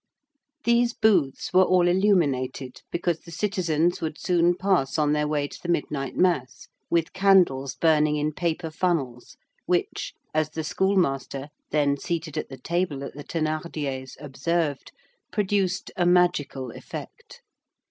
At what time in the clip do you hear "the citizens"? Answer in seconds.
3.19-4.01